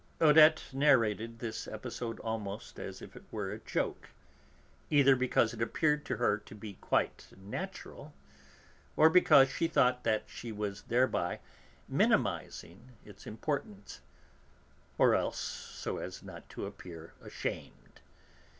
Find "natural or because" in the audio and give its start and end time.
7.37-9.47